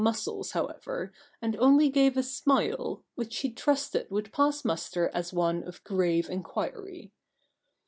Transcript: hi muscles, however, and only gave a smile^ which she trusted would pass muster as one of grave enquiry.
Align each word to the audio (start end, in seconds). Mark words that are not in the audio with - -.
hi 0.01 0.03
muscles, 0.03 0.53
however, 0.53 1.13
and 1.43 1.55
only 1.57 1.87
gave 1.87 2.17
a 2.17 2.21
smile^ 2.21 3.03
which 3.13 3.31
she 3.33 3.51
trusted 3.53 4.09
would 4.09 4.33
pass 4.33 4.65
muster 4.65 5.09
as 5.13 5.31
one 5.31 5.61
of 5.61 5.83
grave 5.83 6.27
enquiry. 6.27 7.11